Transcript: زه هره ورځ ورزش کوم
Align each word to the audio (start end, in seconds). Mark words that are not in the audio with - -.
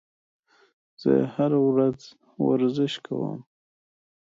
زه 1.01 1.11
هره 1.33 1.59
ورځ 1.69 1.99
ورزش 2.47 2.93
کوم 3.05 3.39